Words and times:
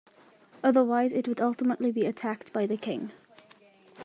Otherwise 0.63 1.13
it 1.13 1.27
would 1.27 1.39
ultimately 1.39 1.91
be 1.91 2.07
attacked 2.07 2.51
by 2.51 2.65
the 2.65 2.75
king. 2.75 3.11